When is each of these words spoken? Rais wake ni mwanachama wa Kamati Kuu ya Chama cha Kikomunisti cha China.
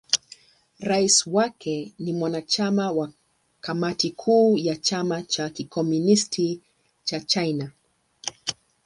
Rais 0.79 1.27
wake 1.27 1.93
ni 1.99 2.13
mwanachama 2.13 2.91
wa 2.91 3.11
Kamati 3.61 4.11
Kuu 4.11 4.57
ya 4.57 4.75
Chama 4.75 5.23
cha 5.23 5.49
Kikomunisti 5.49 6.61
cha 7.03 7.19
China. 7.19 7.71